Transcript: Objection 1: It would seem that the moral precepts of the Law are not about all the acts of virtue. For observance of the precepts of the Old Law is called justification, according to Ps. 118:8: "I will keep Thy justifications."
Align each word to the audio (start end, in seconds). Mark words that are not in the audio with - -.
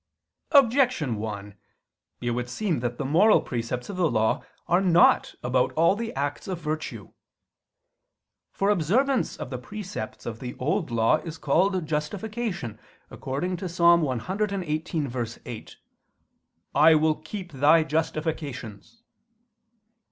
Objection 0.49 1.17
1: 1.17 1.55
It 2.21 2.31
would 2.31 2.49
seem 2.49 2.79
that 2.79 2.97
the 2.97 3.05
moral 3.05 3.39
precepts 3.39 3.87
of 3.87 3.97
the 3.97 4.09
Law 4.09 4.43
are 4.67 4.81
not 4.81 5.35
about 5.43 5.71
all 5.73 5.95
the 5.95 6.11
acts 6.15 6.47
of 6.47 6.57
virtue. 6.59 7.11
For 8.51 8.71
observance 8.71 9.37
of 9.37 9.51
the 9.51 9.59
precepts 9.59 10.25
of 10.25 10.39
the 10.39 10.55
Old 10.57 10.89
Law 10.89 11.17
is 11.17 11.37
called 11.37 11.85
justification, 11.85 12.79
according 13.11 13.57
to 13.57 13.67
Ps. 13.67 13.77
118:8: 13.77 15.75
"I 16.73 16.95
will 16.95 17.13
keep 17.17 17.51
Thy 17.51 17.83
justifications." 17.83 19.03